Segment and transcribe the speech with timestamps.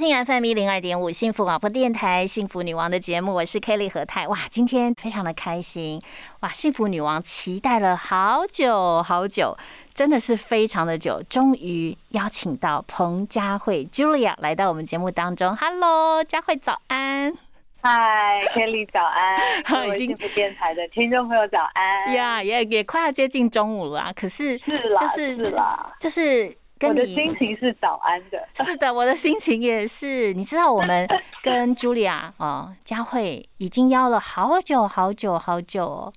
[0.00, 4.26] 听 FM 一零二点五幸福广播电台《幸福女王》的节目，我是 Kelly 何泰。
[4.28, 6.00] 哇，今天非常的开心
[6.40, 6.48] 哇！
[6.48, 9.54] 幸福女王期待了好久好久，
[9.92, 15.54] 真的是非常的久，终于邀请到彭佳慧 Julia 来到我们节目当中。
[15.54, 17.34] Hello，佳慧早安。
[17.82, 19.38] 嗨，Kelly 早安，
[19.68, 22.14] 各位幸福电台的听众朋友早安。
[22.14, 26.56] 呀，也也快要接近中午了，可是是啦，是啦，就是。
[26.88, 30.32] 我的心情是早安的， 是的，我的心情也是。
[30.32, 31.06] 你知道，我们
[31.42, 36.12] 跟茱莉亚哦，佳慧已经邀了好久好久好久哦，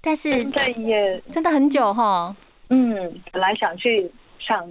[0.00, 2.34] 但是真的也真的很久哈。
[2.68, 4.70] 嗯，本来想去上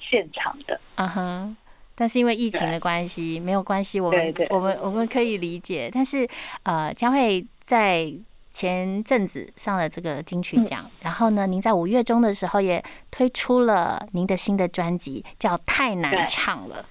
[0.00, 1.56] 现场的，嗯哼，
[1.94, 5.90] 但是因为疫情的关系，没有关系，我们我们我们可以理解。
[5.92, 6.26] 但是
[6.64, 8.12] 呃，佳慧在。
[8.52, 16.84] 前阵子上了这个金曲奖，然后呢，您在五月中的时候也推出了您的新的专辑，叫《太难唱了》。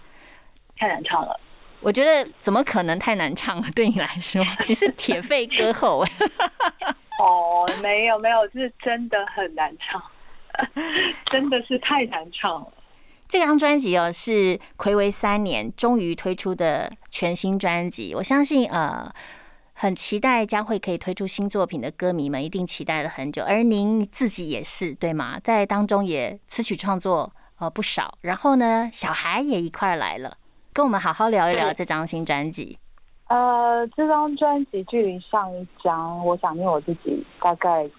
[0.79, 1.39] 太难唱了，
[1.79, 3.67] 我觉得怎么可能太难唱了？
[3.75, 6.11] 对你来说，你是铁肺歌后哎。
[7.23, 10.01] 哦，没有没有，是真的很难唱，
[11.31, 12.73] 真的是太难唱了。
[13.27, 19.13] 这张专辑哦，是暌违三年终于推出的全新专辑，我相信呃。
[19.81, 25.39] 很期待将会可以推出新作品的歌迷们一定期待了很久，而您自己也是对吗？
[25.39, 30.37] 在当中也词曲创作呃不少，然后呢，小孩也一块来了，
[30.71, 32.77] 跟我们好好聊一聊这张新专辑。
[33.29, 37.89] 呃，这张专辑距离上一张，我想念我自己大概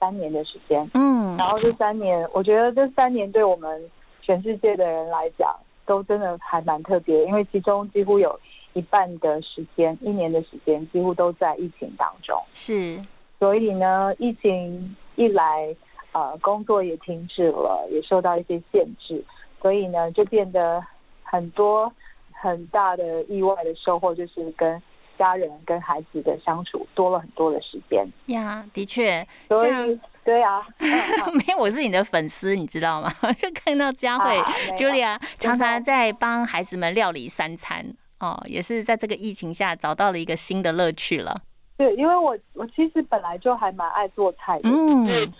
[0.00, 0.90] 三年的时间。
[0.94, 3.78] 嗯，然后这三年，我觉得这三年对我们
[4.22, 8.40] 全世界的人来讲，都真的还蛮特别，因为其中几乎有。
[8.74, 12.38] 一半的时间，一年的时间几乎都在疫情当中。
[12.54, 13.00] 是，
[13.38, 15.74] 所以呢，疫情一来，
[16.12, 19.24] 呃，工作也停止了，也受到一些限制，
[19.62, 20.84] 所以呢，就变得
[21.22, 21.92] 很多
[22.32, 24.80] 很大的意外的收获，就是跟
[25.16, 28.06] 家人、跟孩子的相处多了很多的时间。
[28.26, 33.12] 呀，的确，所以对啊， 没有，我是你的粉丝，你知道吗？
[33.38, 34.36] 就看到佳慧、
[34.76, 37.94] Julia 常常在帮孩子们料理三餐。
[38.20, 41.42] 哦，也是在这个疫情下找到了一个新的乐趣了。
[41.76, 45.32] 对，因为我我其实本来就还蛮爱做菜的，嗯，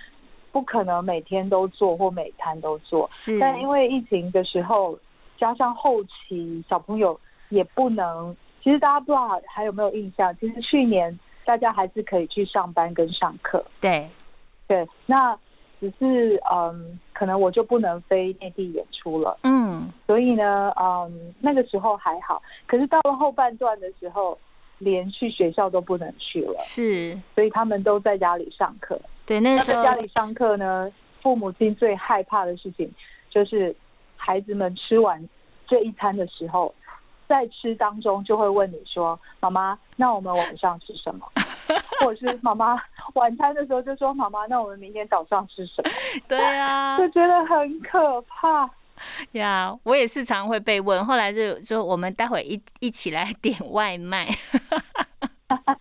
[0.53, 3.09] 不可能每天都做或每餐都做。
[3.11, 4.99] 是，但因为疫情的时候，
[5.39, 7.19] 加上后期小朋友
[7.49, 10.37] 也不能，其实大家不知道还有没有印象？
[10.39, 13.65] 其实去年大家还是可以去上班跟上课。
[13.81, 14.09] 对，
[14.67, 15.39] 对，那。
[15.81, 22.43] 只是嗯，可能我就不能飞内地演出了，嗯，所以呢，嗯，那个时候还好。
[22.67, 24.37] 可是到了后半段的时候，
[24.79, 29.01] 连去学校都不能去了，是，所以他们都在家里上课。
[29.25, 30.93] 对，那时候家里上课呢，
[31.23, 32.93] 父母亲最害怕的事情
[33.31, 33.75] 就是
[34.17, 35.27] 孩子们吃完
[35.67, 36.75] 这一餐的时候，
[37.29, 41.27] 在吃当中就会问你说：“妈妈，那我们晚上吃什么？”
[42.05, 42.79] 或者是妈妈
[43.15, 45.91] 晚餐的时候就说：“妈妈，那我们明天早上吃什么？”
[46.29, 48.69] 对啊， 就觉得很可怕
[49.33, 49.75] 呀。
[49.85, 54.29] 我也是常会被问，后来就说我们待会一一起来点外卖，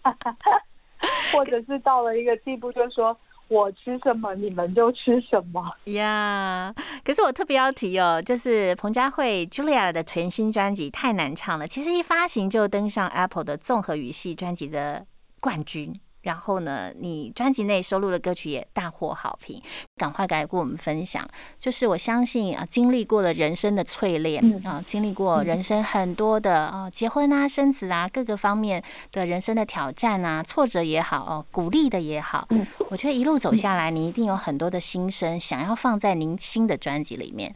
[1.34, 3.16] 或者是到了一个地步，就说
[3.50, 6.74] 我吃什么你们就吃什么呀。
[7.04, 15.06] 可是我特别要提哦，就是彭佳慧 Julia 的全新专辑太难唱了，其实一发行就登上 Apple 的综合语系专辑的。
[15.44, 19.62] 冠军，然后呢，你专辑内收录的歌曲也大获好评。
[19.96, 21.26] 赶快来跟我们分享，
[21.60, 32.48] 就是我相信啊，经历过了人生的淬炼啊，经历过人生很多的啊，结婚啊、生子啊，各个方面的人生的挑战啊，挫折也好哦，鼓励的也好，
[32.90, 37.54] 我觉得一路走下来，你一定有很多的心声想要放在您新的专辑里面。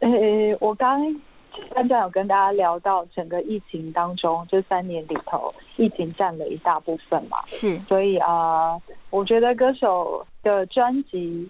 [0.00, 0.08] 呃，
[0.60, 1.20] 我刚。
[1.74, 7.38] 刚刚有跟大家聊到整个疫情当中，这三年里头，疫情占了一大部分嘛。
[7.46, 11.48] 是，所以啊，我觉得歌手的专辑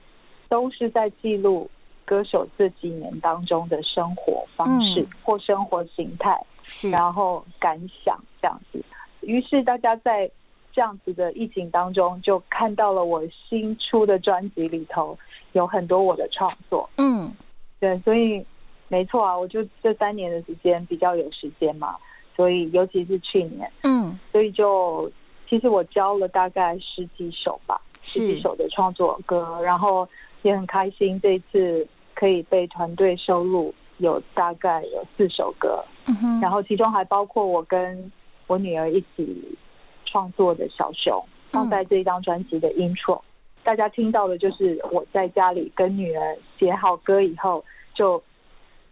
[0.48, 1.68] 都是在记录
[2.04, 8.82] 歌手这几年当中的生活方式或生活形态，是，然后感想这样子。
[9.20, 10.30] 于是大家在
[10.72, 15.16] 这样子的疫情当中，就看到了我新出的专辑里头
[15.52, 16.88] 有很多我的创作。
[16.96, 17.32] 嗯，
[17.78, 18.44] 对，所以。
[18.92, 21.96] 没错啊，我就这三年的时间比较有时间嘛，
[22.36, 25.10] 所以尤其是去年，嗯，所以就
[25.48, 30.06] 其实我教了大概十几首吧，十几首的创作歌，然后
[30.42, 38.12] 也很开心，这一次可以被团队收录，有大概有四首歌，嗯哼，然后其中还包括我跟
[38.46, 39.56] 我女儿一起
[40.04, 41.18] 创作的小熊，
[41.50, 43.18] 放在这一张专辑的 intro，
[43.64, 48.22] 大家听到的就是我在家里跟女儿写好歌以后，就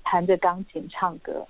[0.04, 1.46] 弹着钢琴唱歌，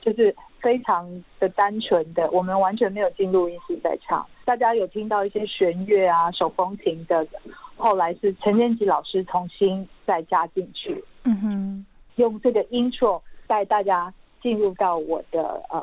[0.00, 4.26] 就是非常的单纯的，我们完全没有进录音室在唱。
[4.44, 7.26] 大家有听到一些弦乐啊、手风琴的，
[7.76, 11.86] 后来是陈建吉老师重新再加进去，嗯哼，
[12.16, 14.12] 用这个 intro 带大家
[14.42, 15.82] 进入到我的呃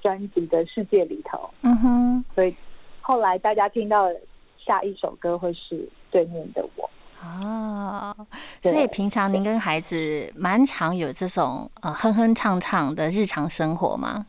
[0.00, 2.54] 专辑的世界里头，嗯哼，所以
[3.00, 4.08] 后来大家听到
[4.56, 6.88] 下一首歌会是对面的我，
[7.22, 8.14] 哦，
[8.60, 14.26] 所以平常您跟孩子蛮常有这种呃哼哼唱唱的日常生活吗？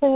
[0.00, 0.08] 呃，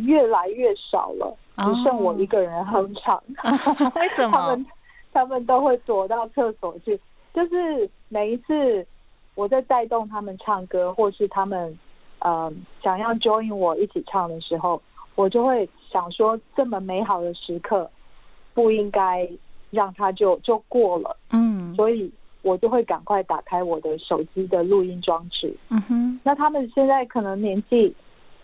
[0.00, 1.36] 越来越少了。
[1.56, 3.20] 只剩我一个人哼唱，
[3.96, 4.32] 为什么？
[4.32, 4.66] 他们
[5.12, 6.98] 他们都会躲到厕所去。
[7.34, 8.86] 就是每一次
[9.34, 11.76] 我在带动他们唱歌，或是他们
[12.20, 14.80] 呃想要 join 我一起唱的时候，
[15.16, 17.90] 我就会想说，这么美好的时刻
[18.54, 19.28] 不应该
[19.70, 21.16] 让他就就过了。
[21.30, 22.12] 嗯，所以
[22.42, 25.54] 我就会赶快打开我的手机的录音装置。
[25.70, 27.94] 嗯哼，那他们现在可能年纪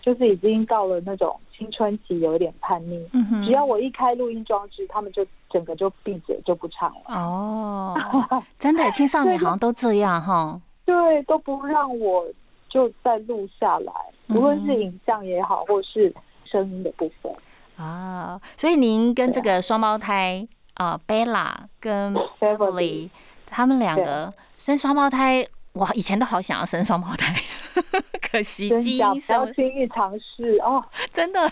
[0.01, 1.39] 就是已经到了那种。
[1.57, 3.01] 青春期有点叛逆，
[3.47, 7.03] 只要我一开录音装置，他们就整个就闭嘴就不唱了。
[7.07, 7.95] 哦，
[8.59, 10.61] 真的，青少年好像都这样哈。
[10.85, 12.27] 对，都不让我
[12.69, 13.93] 就再录下来，
[14.31, 16.13] 无论是影像也好，或是
[16.45, 17.33] 声音的部分。
[17.77, 20.45] 啊，所以您跟这个双胞胎
[20.75, 23.11] 啊，Bella 跟 Beverly，
[23.47, 25.47] 他们两个生双胞胎。
[25.73, 27.35] 我以前都好想要生双胞胎，
[28.31, 30.81] 可惜基因不要轻易尝试哦。
[31.13, 31.51] 真的，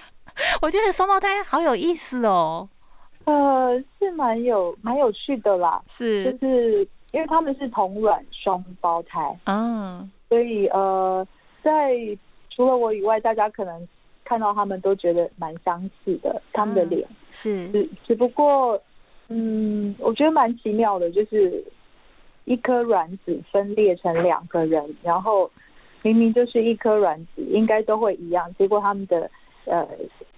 [0.62, 2.68] 我觉得双胞胎好有意思哦。
[3.24, 5.82] 呃，是蛮有蛮有趣的啦。
[5.88, 11.26] 是，就是因为他们是同卵双胞胎，嗯，所以呃，
[11.60, 11.92] 在
[12.48, 13.88] 除了我以外，大家可能
[14.24, 18.80] 看到他们都觉得蛮相似的，他们的脸是，只只不过，
[19.32, 21.64] 嗯，我觉得蛮奇妙的，就是。
[22.44, 25.48] 一颗卵子分裂成两个人，然后
[26.02, 29.30] 明明就是一颗卵子，应该都会一样，结果他们的
[29.64, 29.86] 呃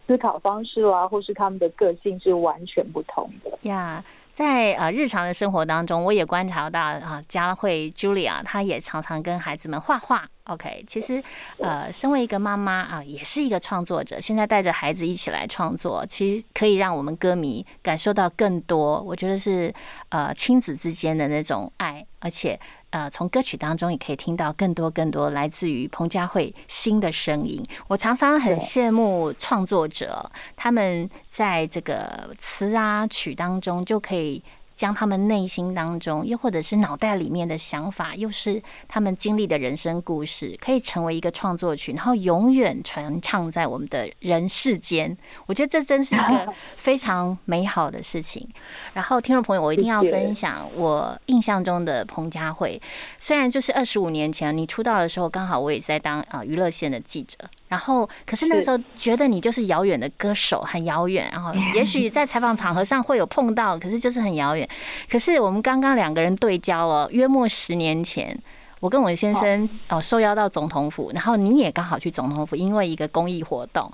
[0.06, 4.04] 思考方式啦，或是他们的个性是完全不同的呀。
[4.34, 10.28] 在呃日常的生活当中，我也观察到啊，佳慧 Julia 她也常常跟孩子们画画。
[10.46, 11.22] OK，其实
[11.58, 19.00] 呃，身为一个妈妈啊，也是一个创作者，现在带着孩子一起来创作，其实可以让我们歌迷感受到更多。
[19.02, 19.72] 我觉得是
[20.08, 22.58] 呃亲子之间的那种爱，而且。
[22.94, 27.60] 呃，从歌曲当中也可以听到更多更多来自于彭佳慧新的声音。
[27.88, 34.40] 我常常很羡慕创作者，他们在这个词啊曲当中就可以。
[34.74, 45.16] 将他们内心当中，又或者是脑袋里面的想法，又是他们经历的人生故事，可以成为一个创作曲，然后永远传唱在我们的人世间。
[45.46, 48.48] 我觉得这真是一个 非常美好的事情。
[48.92, 52.80] 然后，听众朋友，我一定要分享我印象中的彭佳慧。
[53.18, 57.38] 虽然就是二十五年前你出道的时候，刚好我也在当啊娱乐线的记者。
[57.74, 61.28] 然后，可是那个时候觉得你就是遥远的歌手，很遥远。
[61.32, 64.68] 然后， 也许在采访场合上会有碰到，可是就是很遥远。
[65.10, 68.40] 可是我们刚刚两个人对焦了，约莫十年前，
[68.78, 73.90] 我跟我先生哦受邀到总统府，然后你也刚好去总统府，因为一个公益活动。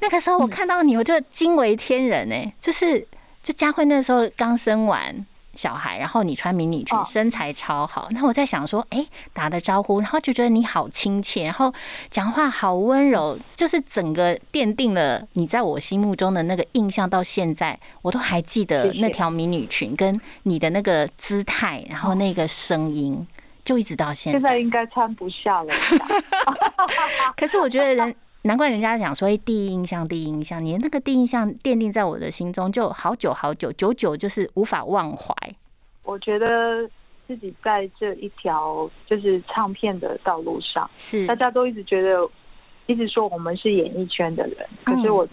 [0.00, 3.00] 那个时候我看到你，我就惊为天人哎，就是
[3.42, 5.26] 就佳慧那时候刚生完。
[5.54, 8.08] 小孩，然后你穿迷你裙，身材超好。
[8.10, 11.72] 那我在想说，哎，打的招呼，然后就觉得你好亲切，然后
[12.10, 17.02] 讲话好温柔，就是整个奠定了你在我心目中的那个印象。
[17.12, 23.26] 到现在，我都还记得那条迷你裙跟你的那个姿态，然后那个声音，
[23.64, 24.38] 就一直到现在。
[24.38, 25.74] 现在应该穿不下了。
[27.36, 28.14] 可是我觉得人。
[28.44, 35.32] 难怪人家讲说，哎，第一印象，第一印象，你那个第一印象奠定在我的心中，就好久好久，久久就是无法忘怀。
[36.02, 36.90] 我觉得
[37.28, 42.28] 自己在这一条就是唱片的道路上，是大家都一直觉得，
[42.86, 45.26] 一直说我们是演艺圈的人，可是我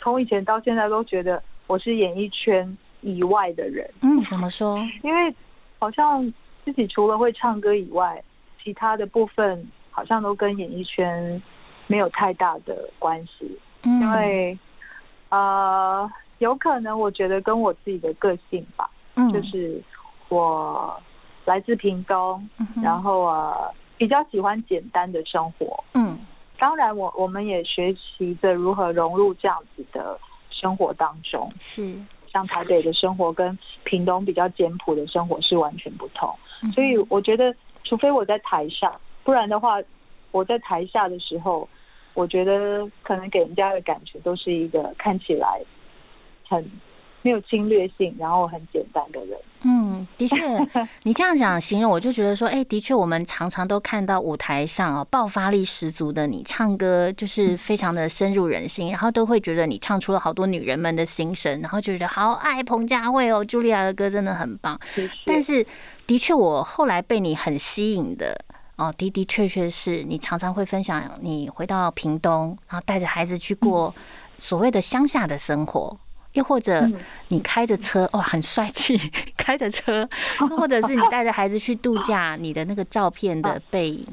[0.00, 3.90] 从以前到现在都觉得我是演艺圈以外的人。
[4.02, 4.78] 嗯，怎么说？
[5.02, 5.34] 因为
[5.80, 6.32] 好像
[6.64, 8.22] 自己除了会唱歌以外，
[8.62, 11.42] 其他的部分好像都跟演艺圈。
[11.86, 14.58] 没有太大的关系，因为
[15.28, 18.88] 呃，有可能我觉得跟我自己的个性吧，
[19.32, 19.80] 就是
[20.28, 21.00] 我
[21.44, 22.48] 来自屏东，
[22.82, 26.18] 然后呃比较喜欢简单的生活，嗯，
[26.58, 30.18] 当然我我们也学习着如何融入这样子的
[30.50, 31.50] 生活当中。
[31.60, 31.96] 是，
[32.32, 36.34] 像台北的生活跟屏东比较简朴的生活是完全不同。
[36.74, 38.90] 所以我觉得，除非我在台上，
[39.22, 39.78] 不然的话，
[40.30, 41.68] 我在台下的时候，
[42.14, 45.60] 我觉得可能给人家的感觉都是一个看起来
[46.48, 46.64] 很。
[47.24, 49.38] 没有侵略性，然后很简单的人。
[49.62, 50.36] 嗯，的确，
[51.04, 64.78] 你这样讲形容，我就觉得说，哎，的确，我们常常都看到舞台上哦，爆发力十足的你，唱歌就是非常的深入人心，然后都会觉得你唱出了好多女人们的心声，然后就觉得好爱彭佳慧哦，茱莉亚的歌真的很棒。
[65.24, 65.66] 但是，
[66.06, 68.38] 的确，我后来被你很吸引的
[68.76, 73.94] 哦，的的确确是你常常会分享你回到屏东，然后带着孩子去过
[74.36, 75.98] 所谓的乡下的生活。
[76.32, 76.90] 又或者
[77.28, 78.98] 你开着车哇，很帅气，
[79.36, 80.04] 开着车；
[80.58, 84.04] 或者是你带着孩子去度假，你的那个照片的背影，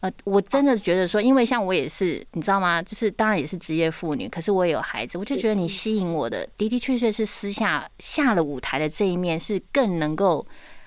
[0.00, 2.82] 呃，我真的觉得说，因为像我也是，你知道吗？
[2.82, 10.46] 就是当然也是职业妇女，可是我也有孩子，我就觉得你吸引我的的的确确是私下下了舞台的这一面，是更能够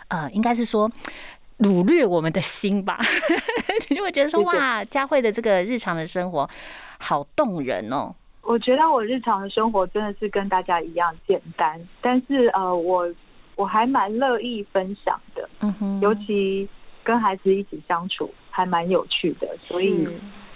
[0.10, 0.88] 呃，应该是说
[1.60, 3.00] 掳掠我们的心吧？
[3.90, 6.50] 你就会觉得说，哇，佳慧的这个日常的生活
[7.00, 8.14] 好动人哦。
[8.42, 13.08] 我觉得我日常的生活真的是跟大家一样简单，但是呃，我
[13.56, 16.68] 我还蛮乐意分享的，嗯哼，尤其
[17.04, 20.08] 跟孩子一起相处还蛮有趣的，所以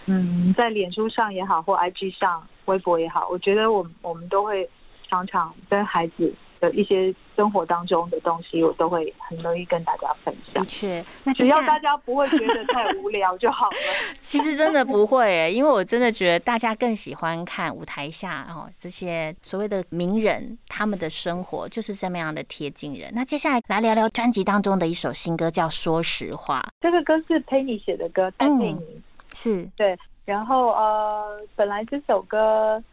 [0.05, 4.69] 嗯，在脸书上也好，或 IG 上、微博也好，我觉得我我们都会
[5.09, 6.33] 常常跟孩子。
[6.59, 10.61] 的一些生活当中的东西，我都会很乐意跟大家分享。
[10.61, 13.77] 的确，那只要大家不会觉得太无聊就好了。
[14.19, 23.11] 其实真的不会，因为我真的觉得大家更喜欢看舞台下哦这些所谓的名人他们的生活就是这么样的贴近人。
[23.13, 26.61] 那接下来来聊聊专辑当中的一首新歌，叫《说实话》。
[26.81, 29.01] 这个歌是 Penny 写的歌，戴佩妮
[29.33, 29.97] 是对。
[30.25, 32.83] 然后呃，本来这首歌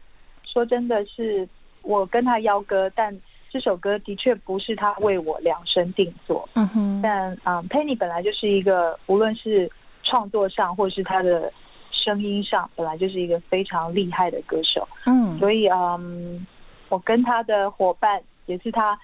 [0.43, 1.47] 说真的是
[1.83, 3.15] 我跟他邀歌，但
[3.49, 7.01] 这首歌的确不是他为我量身定做，嗯哼。
[7.01, 9.69] 但嗯，Penny 本来就是一个，无论是
[10.03, 11.51] 创作上或是他的
[11.91, 15.37] 声音上，本来就是一个非常厉害的歌手，嗯。
[15.39, 16.45] 所以嗯，
[16.89, 18.99] 我跟他的伙伴也是他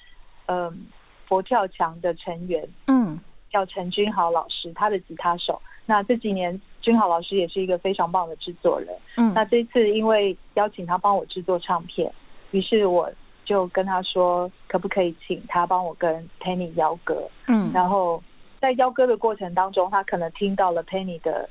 [0.47, 0.85] 嗯
[1.25, 3.19] 佛跳墙的成员，嗯，
[3.49, 5.61] 叫陈君豪老师，他的吉他手。
[5.85, 9.33] 那这几年君豪老师也是一个非常棒的制作人，嗯。
[9.33, 12.11] 那这次因为邀请他帮我制作唱片，
[12.51, 13.09] 于是我。
[13.45, 17.29] 就跟他说，可不可以请他帮我跟 Penny 邀歌？
[17.47, 18.21] 嗯，然后
[18.59, 21.49] 在邀歌的过程当中，他可能听到了 Penny 的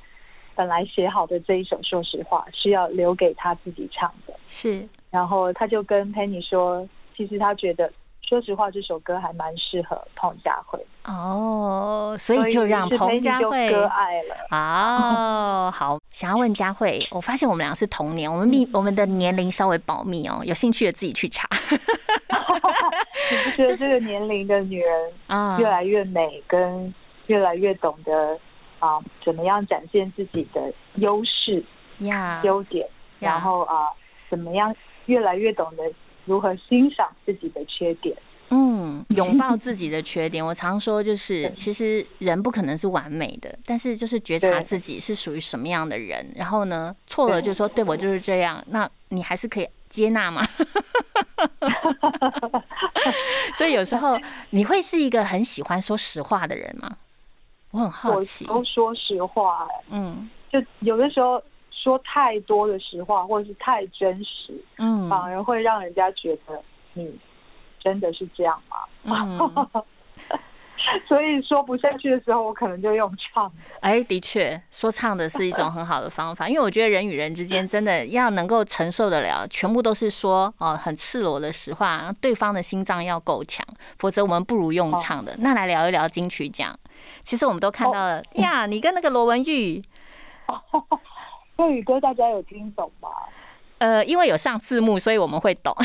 [0.55, 4.35] 本来写好的这一首，说实话是要留给他自己唱的。
[4.49, 7.93] 是，然后他就跟 Penny 说，其实他觉得
[8.29, 10.79] 说实话这首歌还蛮适合彭佳慧。
[11.05, 14.37] 哦，所以就让彭佳慧割爱了。
[14.51, 21.49] 哦，好，想要问佳慧，我发现我们俩是同年，我们密我们的年龄稍微保密哦，有兴趣的自己去查。
[23.31, 26.95] 你不觉得这个年龄的女人啊，越来越美，跟
[27.27, 28.39] 越来越懂得
[28.79, 31.65] 啊，怎么样展现自己的优势
[31.99, 32.89] 呀、优点，
[33.19, 33.89] 然后啊，
[34.31, 34.75] 怎么样
[35.07, 35.83] 越来越懂得
[36.25, 38.17] 如何欣赏自己的缺点。
[38.55, 40.45] 嗯，拥抱 自己的缺点。
[40.45, 46.31] 我常说，就是其实人不可能是完美的，但是就是觉察自己是属于什么样的人。
[46.37, 50.43] 然后呢，错了就说对我就是这样，那你还是可以接纳吗？
[53.55, 54.19] 所以有时候
[54.51, 56.97] 你会是一个很喜欢说实话的人吗？
[57.71, 58.45] 我很好奇。
[58.45, 61.43] 都说实话，嗯，就有的时候
[61.83, 66.63] 说太多的实话，或者是太真实，嗯，反而会让人家觉得
[66.93, 67.19] 你。
[67.85, 68.77] 真的是这样吗？
[69.03, 69.83] 嗯，
[71.09, 73.51] 所以说不下去的时候，我可能就用唱。
[73.81, 83.67] 哎，的确，说唱的是一种很好的方法，因为我觉得人与人之间真的要能够承受得了，全部都是说哦很赤裸的实话，对方的心脏要够强，
[83.99, 85.35] 否则我们不如用唱的。
[85.39, 86.79] 那来聊一聊金曲奖，
[87.25, 89.83] 其实我们都看到了呀，你跟那个罗文玉，
[91.59, 93.09] 粤语歌大家有听懂吗？
[93.79, 95.75] 呃，因为有上字幕，所以我们会懂。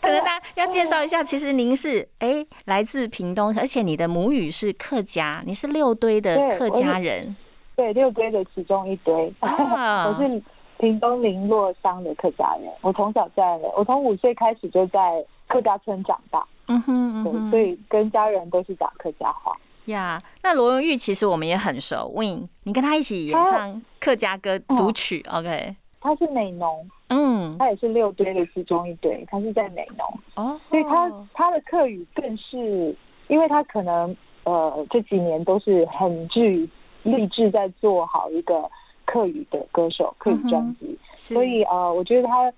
[0.00, 7.34] 可能大家要介绍一下，其实您是哎来自屏东，而且你的母语是客家，你是六堆的客家人。
[7.76, 9.14] 对，六堆的其中一堆。
[9.40, 10.42] 我是
[10.78, 13.42] 屏东林洛乡的客家人，我从小在，
[13.76, 16.46] 我从五岁开始就在客家村长大。
[16.66, 19.56] 嗯哼，对，所以跟家人都是讲客家话。
[19.92, 25.76] 呀，那罗文玉其实我们也很熟，Win，你跟他一起演唱客家歌组曲，OK？
[26.00, 32.94] 他是美农，嗯，他也是六堆的其中一堆，他是在美农哦，所以他他的客语更是，
[33.26, 36.68] 因为他可能呃这几年都是很具
[37.02, 38.70] 励志在做好一个
[39.06, 40.96] 客语的歌手，客语专辑。
[41.16, 42.52] 所以呃，我觉得他，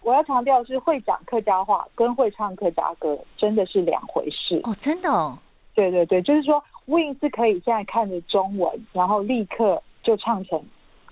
[0.00, 5.38] 我要强调是会讲客家话跟会唱客家歌真的是两回事哦，真的哦。
[5.74, 10.62] 对对对，就是说 Win 是可以现在看着中文，然后立刻就唱成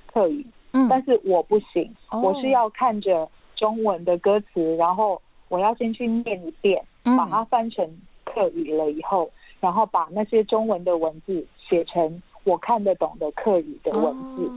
[0.06, 7.88] 客语，嗯，但是我不行，我是要看着中文的歌词，然后我要先去念一遍，把它翻成
[8.24, 14.50] 客语了以后，然后把那些中文的文字写成我看得懂的客语的文字，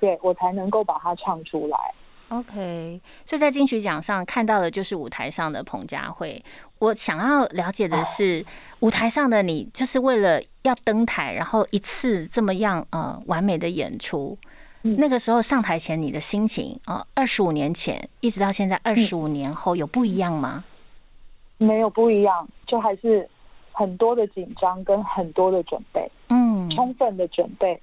[0.00, 1.94] 对我才能够把它唱出来。
[2.30, 6.44] OK，所以在金曲奖上看到的就是舞台上的彭佳慧。
[6.78, 8.44] 我想要了解的是，
[8.80, 14.36] 舞台上的你，就是为了要登台，然后一次这么样呃完美的演出。
[14.82, 20.64] 那个时候上台前你的心情啊，二十五年前一直到现在二十五年后有不一样吗？
[21.56, 23.28] 没有不一样，就还是
[23.72, 27.80] 很多的紧张跟很多的准备，嗯，充分的准备。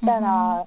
[0.00, 0.64] 但啊，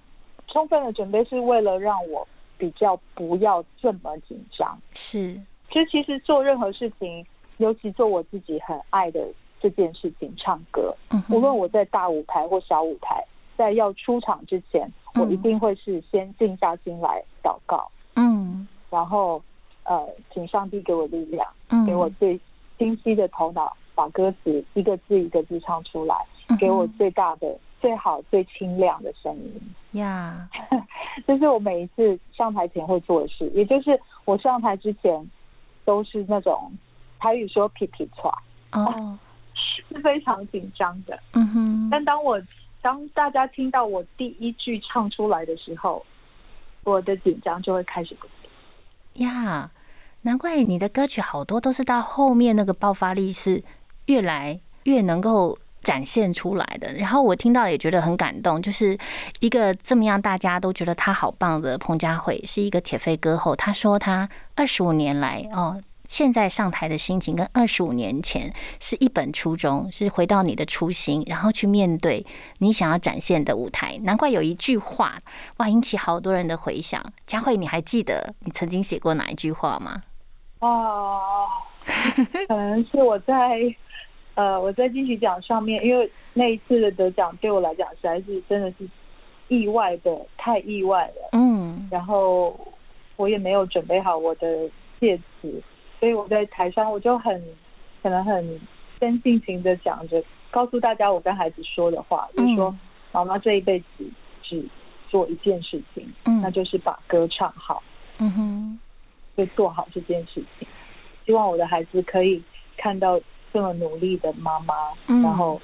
[0.48, 2.28] 充分的准备是为了让我。
[2.62, 5.34] 比较不要这么紧张，是。
[5.68, 7.25] 就其实做任何事情，
[7.58, 9.27] 尤其做我自己很爱的
[9.60, 10.96] 这件事情，唱歌。
[11.10, 11.24] 嗯。
[11.32, 13.25] 无论我在大舞台或小舞台，
[13.58, 17.89] 在要出场之前，我一定会是先静下心来祷告。
[18.15, 18.68] 嗯。
[18.91, 19.41] 然后，
[19.86, 21.48] 呃，请上帝给我力量，
[21.88, 22.39] 给我最
[22.77, 26.15] 清晰的头脑，把歌词一个字一个字唱出来，
[26.60, 27.58] 给我最大的。
[27.82, 30.48] 最好最清亮的声音呀，
[31.28, 33.50] 这是我每一次上台前会做的事。
[33.56, 35.30] 也就是我上台之前
[35.84, 36.72] 都是那种
[37.20, 38.32] 台语说皮皮喘
[38.72, 39.18] 哦，
[39.54, 41.20] 是非常紧张的。
[41.34, 42.40] 嗯哼，但当我
[42.82, 46.06] 当大家听到我第一句唱出来的时候，
[46.84, 49.26] 我的紧张就会开始不见。
[49.26, 49.72] 呀，
[50.22, 53.64] 难怪你的歌曲好多都是到后面那个爆发力是
[54.06, 55.58] 越来越能够。
[55.84, 58.98] 展现出来的，然后我听到也觉得很感动，就是
[59.40, 63.56] 一个这么样大家都觉得他好棒的彭佳慧，是一个铁肺歌后。
[63.56, 72.25] 他说他二十五年来哦，现在上台的心情跟二十五年前是一本初衷，是回到你的初心，然后去面对
[72.60, 73.98] 你想要展现的舞台。
[74.03, 75.18] 难怪有一句话
[75.58, 77.03] 哇，引起好多人的回响。
[77.25, 80.01] 佳慧，你还记得你曾经写过哪一句话吗？
[80.60, 81.48] 哦，
[82.48, 83.34] 可能是我在。
[84.35, 88.87] 呃，我在金曲奖上面，因为那一次的得奖对我来讲实在是真的是
[89.50, 91.29] 意外的，太意外了。
[91.33, 92.57] 嗯，然后
[93.17, 95.61] 我也没有准备好我的谢词，
[96.00, 97.44] 所以我在台上我就很
[98.01, 98.61] 可能很
[99.01, 102.74] 真性情的讲着，告诉大家我跟孩子说的话，就是说
[103.11, 103.85] 妈妈这一辈子
[104.41, 104.63] 只
[105.09, 106.09] 做一件事情，
[106.41, 107.83] 那就是把歌唱好。
[108.20, 108.79] 嗯哼，
[109.35, 110.65] 就做好这件事情，
[111.25, 112.41] 希望我的孩子可以
[112.77, 113.20] 看到。
[113.53, 114.74] 这么努力的妈妈，
[115.05, 115.61] 然后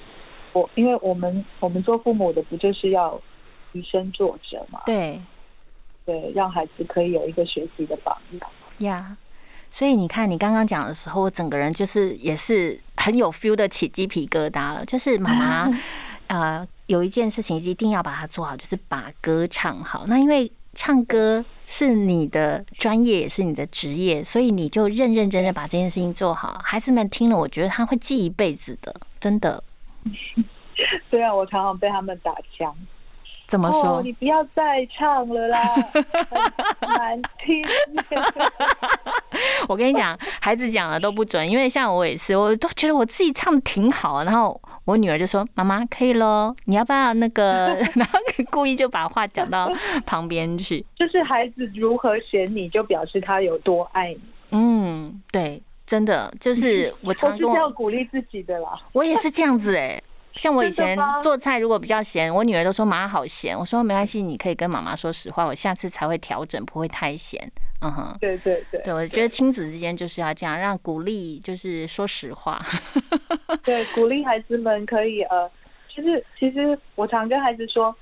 [0.54, 3.20] 我，因为我们我们做父母的不就是要
[3.74, 4.82] 以身作则嘛？
[4.86, 5.22] 对，
[6.06, 8.50] 对，让孩子可以有一个学习的榜样。
[8.80, 9.18] 呀，
[9.70, 14.86] 所以你看，你刚刚讲的时候，我整个人就是也是很有 feel 的起鸡皮疙瘩了。
[14.86, 15.80] 就是妈妈，
[16.28, 20.06] 呃，有一件事情一定要把它做好，就是把歌唱好。
[20.08, 21.44] 那因为唱歌。
[21.70, 26.62] 是你的专业，也是你的职业，所以你就认认真真把这件事情做好。
[26.64, 29.62] 孩子们听了，我觉得他会记一辈子的，真的。
[31.12, 32.74] 虽然我常常被他们打枪，
[33.50, 34.02] 怎么说？
[34.02, 35.60] 你不要再唱了啦，
[36.98, 37.62] 难听。
[39.68, 44.62] 我跟你讲，孩子讲的都不准，因为像我也是，我都觉得我自己唱的挺好，然后。
[44.88, 48.18] 我女儿就说：“妈妈可以喽，你要不要那个？” 然后
[48.50, 49.70] 故意就把话讲到
[50.06, 50.84] 旁边去。
[50.96, 54.20] 就是孩子如何选你，就表示他有多爱你。
[54.52, 58.80] 嗯，对，真的就是 我常是这样鼓励自己的啦。
[58.94, 60.02] 我也是这样子哎。
[60.36, 63.58] 像我以前做菜，如果比较咸，我女儿都说妈妈好咸。
[63.58, 67.52] 我说没关系，你可以跟妈妈说实话，我下次才会调整，不会太咸。
[67.80, 72.60] 嗯哼，对对对，对我觉得亲子之间就是要这样，让鼓励就是说实话。
[73.64, 75.50] 对，鼓励孩子们可以呃，
[75.94, 77.96] 其实其实我常跟孩子说，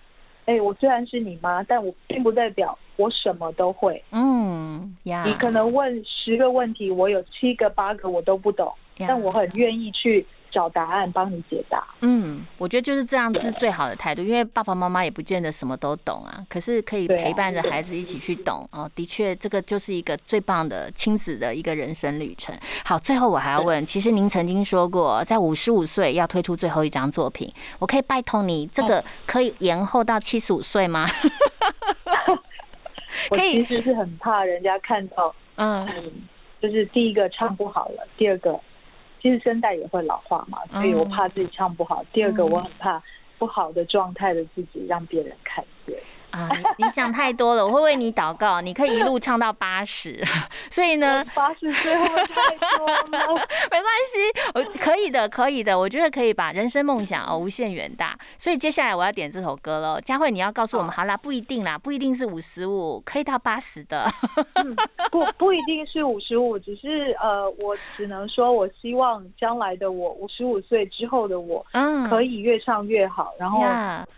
[0.45, 4.01] 哎，我虽然是你妈，但我并不代表我什么都会。
[4.11, 10.25] 嗯呀，你可能问十个问题，我有七个八个我都不懂，但我很愿意去。
[10.55, 11.85] 找答案，帮你解答。
[11.99, 16.41] 嗯，我觉得就是这样是最好的态度，因为爸爸妈妈也不见得什么都懂啊。
[16.47, 18.89] 可是可以陪伴着孩子一起去懂哦。
[18.95, 22.57] 的确，这个就是一个最棒的亲子的一个人生旅程。
[22.85, 31.05] 好，最后我还要问，其实您曾经说过，在五十五岁要推出最后一张作品，我可以拜托你，这个可以延后到七十五岁吗？
[33.29, 35.85] 我其实是很怕人家看到，嗯，
[36.61, 38.57] 就是第一个唱不好了，第二个。
[39.25, 42.05] 其实声带也会老化嘛，所以我怕自己唱不好。
[42.13, 43.01] 第二个，我很怕
[43.39, 46.01] 不好的状态的自己让别人看岁。
[46.31, 50.21] 啊，你你想太多了，我会为你祷告，你可以一路唱到八十，
[50.69, 53.05] 所以呢，八十岁会太多了，
[53.71, 54.19] 没关系，
[54.53, 58.19] 我可以的，可以的，我觉得可以把人生梦想哦无限远大。
[58.37, 64.05] 所以接下来我要点这首歌了，佳慧，你要告诉我们，好啦，不一定啦，不一定是五十五，可以到八十的，
[65.09, 73.61] 不不一定是五十五，只是呃，我只能说我希望将来的我五十五岁之后的我，嗯，可以越唱越好，然后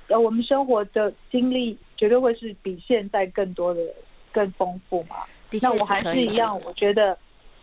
[0.08, 1.57] 呃，我们生活的经历。
[1.96, 3.82] 绝对会是比现在更多的、
[4.32, 5.18] 更丰富嘛？
[5.62, 7.18] 那我还是一样，我觉得，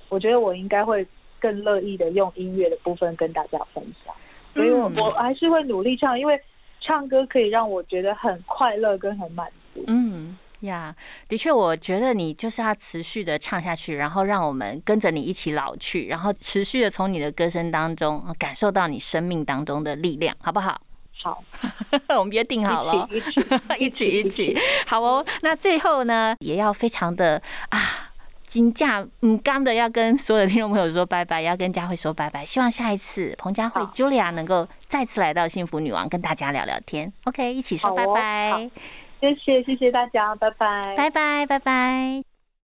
[0.08, 1.06] 我觉得我应该会
[1.38, 4.14] 更乐意的用音乐的部分跟大家分享，
[4.54, 6.40] 所以我我还是会努力唱，因为
[6.80, 9.84] 唱歌可以让我觉得很快乐跟很满足。
[9.88, 10.96] 嗯呀，
[11.28, 20.80] 的确，我觉得你就是要持续的唱下去，然后让我们跟着你一起老去，然后持续的从你的歌声当中感受到你生命当中的力量，好不好？
[21.24, 21.42] 好，
[22.18, 23.08] 我们约定好了，
[23.78, 24.54] 一起 一起，
[24.86, 25.24] 好哦。
[25.40, 27.80] 那最后呢，也要非常的啊，
[28.46, 32.44] 金价嗯刚的要跟所有的听众朋友说拜拜，要跟佳慧说拜拜。
[32.44, 37.10] 希望下一次彭佳慧 Julia 能够再次来到幸福女王，跟大家聊聊天。
[37.24, 38.70] OK，一起说拜拜。
[39.20, 42.33] 谢谢谢谢大家，拜拜，拜拜拜拜。